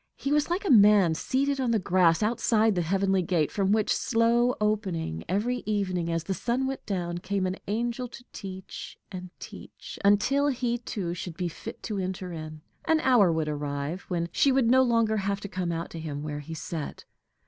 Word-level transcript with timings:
He 0.15 0.31
was 0.31 0.49
like 0.49 0.65
a 0.65 0.71
man 0.71 1.13
seated 1.13 1.59
on 1.59 1.69
the 1.69 1.77
grass 1.77 2.23
outside 2.23 2.73
the 2.73 2.81
heavenly 2.81 3.21
gate, 3.21 3.51
from 3.51 3.71
which, 3.71 3.93
slow 3.95 4.55
opening 4.59 5.23
every 5.29 5.57
evening 5.67 6.11
as 6.11 6.23
the 6.23 6.33
sun 6.33 6.65
went 6.65 6.83
down, 6.87 7.19
came 7.19 7.45
an 7.45 7.57
angel 7.67 8.07
to 8.07 8.25
teach, 8.33 8.97
and 9.11 9.29
teach, 9.37 9.99
until 10.03 10.47
he 10.47 10.79
too 10.79 11.13
should 11.13 11.37
be 11.37 11.47
fit 11.49 11.83
to 11.83 11.99
enter 11.99 12.33
in: 12.33 12.61
an 12.85 12.99
hour 13.01 13.31
would 13.31 13.47
arrive 13.47 14.01
when 14.07 14.27
she 14.31 14.51
would 14.51 14.71
no 14.71 14.81
longer 14.81 15.17
have 15.17 15.39
to 15.41 15.47
come 15.47 15.71
out 15.71 15.91
to 15.91 15.99
him 15.99 16.23
where 16.23 16.39
he 16.39 16.55
sat. 16.55 17.05